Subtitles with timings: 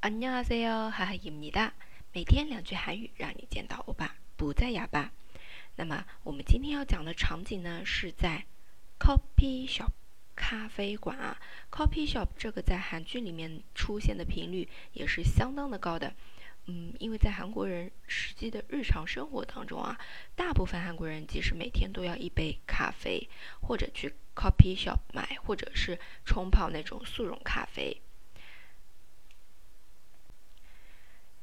[0.00, 1.72] 안녕하세요，哈哈입니 다。
[2.12, 5.12] 每天两句韩语，让你见到欧巴不再哑巴。
[5.74, 8.46] 那么我们今天要讲的场景呢，是在
[8.98, 9.90] coffee shop
[10.34, 11.38] 咖啡馆啊。
[11.70, 16.14] coffee shop 这个在韩剧里面出现的频率也是相当的高的。
[16.66, 19.98] 嗯，因为在韩国人实际的日常生活当中啊，
[20.34, 23.28] 大部分韩国人即使每天都要一杯咖啡，
[23.60, 28.00] 或者去 coffee shop 买，或者是冲泡那种速溶咖啡。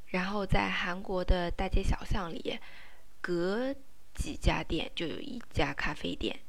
[0.07, 2.59] 然后在韩国的大街小巷里，
[3.21, 3.73] 隔
[4.13, 6.39] 几家店就有一家咖啡店，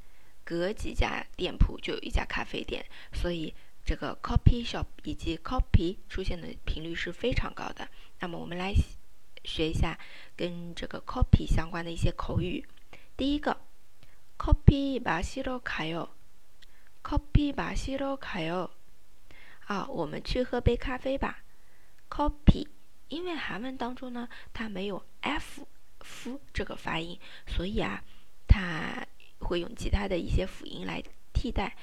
[0.45, 7.89] 隔几家店铺就有一家咖啡店，所以这个 coffee shop 以及 coffee 出现的频率是非常高的。
[8.21, 8.75] 那么我们来
[9.45, 9.99] 学一下
[10.37, 12.67] 跟这个 coffee 相关的一些口语。
[13.17, 13.57] 第一个，
[14.37, 16.09] coffee 마시러가 요，
[17.03, 18.71] coffee 마시러가 요。
[19.67, 21.43] 啊，我们去喝杯咖啡吧，
[22.11, 22.67] coffee。
[23.09, 25.67] 因为韩文当中呢，它没有 f
[26.01, 28.03] 夫这个发音，所以啊，
[28.47, 29.07] 它
[29.39, 31.77] 会用其他的一些辅音来替代。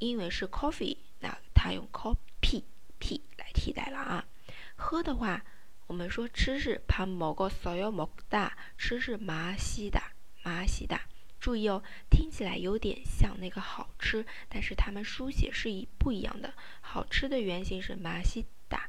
[0.00, 2.64] 因为是 coffee，那它用 coffee
[2.98, 4.26] p 来替代了啊。
[4.74, 5.42] 喝的话，
[5.86, 10.10] 我们说吃是밥 먹었어요먹 다， 吃是마시 다，
[10.42, 11.02] 마시 다。
[11.40, 16.52] 注意哦，听起来有点像那个好吃，但是它们书写是一不一样的。
[16.80, 18.88] 好吃的原型是마시 다，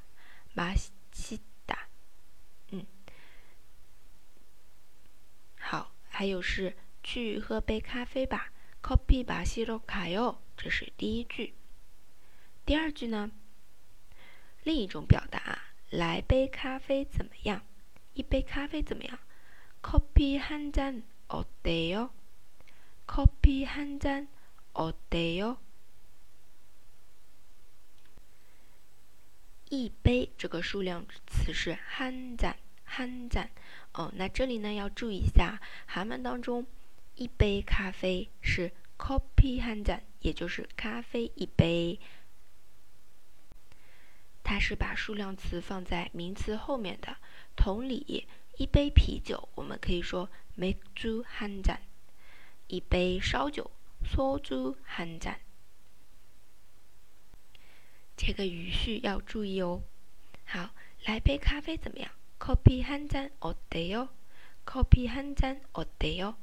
[0.56, 0.90] 마시
[6.20, 11.54] 还有是去喝杯咖啡吧，Coffee 마시러가 요， 这是第一句。
[12.66, 13.32] 第二句呢，
[14.64, 17.64] 另一种表达，来杯咖啡怎么样？
[18.14, 19.20] 一杯咖啡怎么样？
[19.82, 22.10] Coffee 한잔어때 요？
[23.06, 25.58] Coffee 한잔어때 요？
[29.70, 32.56] 一杯这个数量词是한 잔，
[32.90, 33.50] 한 잔。
[33.94, 36.66] 哦，那这里呢要注意一下，韩文当中
[37.16, 42.00] 一杯咖啡是 coffee 한 잔， 也就是咖啡一杯，
[44.44, 47.18] 它是把数量词放在名词后面的。
[47.56, 48.28] 同理，
[48.58, 51.78] 一杯啤酒我们可以说맥주한 잔，
[52.68, 53.72] 一杯烧酒
[54.04, 55.40] 소주한 잔。
[58.18, 59.84] 这个语序要注意哦。
[60.46, 60.72] 好，
[61.06, 62.12] 来杯咖啡怎么样？
[62.40, 64.10] 커피 한 잔 어때요?
[64.66, 66.36] 커피 한 잔 어때요?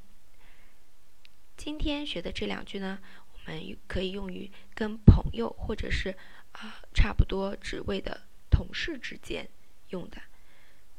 [1.55, 2.99] 今天学的这两句呢，
[3.33, 6.17] 我们可以用于跟朋友或者是
[6.53, 9.49] 啊差不多职位的同事之间
[9.89, 10.21] 用的。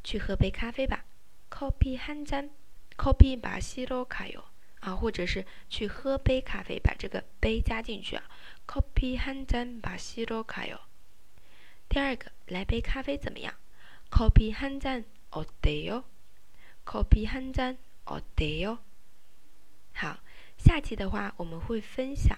[0.02, 1.04] 去喝杯咖啡吧。
[1.50, 2.50] 커피 한 잔，
[2.96, 4.44] 커피 마시러 가요。
[4.80, 8.24] 啊，或者是去喝杯咖啡，把这个杯加进去啊。
[8.66, 10.80] 커피 한 잔 마시러 가요。
[11.88, 13.54] 第二个，来杯咖啡怎么样？
[14.10, 16.04] 커피 한 잔 어때요?
[16.84, 18.78] 커피 한 잔 어때요?
[19.92, 20.18] 好，
[20.56, 22.36] 下期的话我们会分享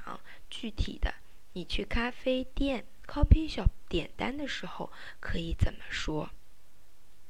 [0.48, 1.14] 具体的，
[1.52, 6.30] 你去咖啡店 coffee shop 点单的时候可以怎么说？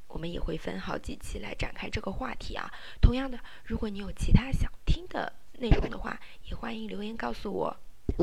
[0.07, 2.71] 我们也会分好几期来展开这个话题啊。
[3.01, 7.77] 同样的，如果你有其他想听的内容的话，也欢迎留言告诉我。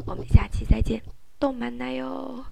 [0.06, 1.02] 我们下期再见，
[1.38, 2.46] 动漫奶哟。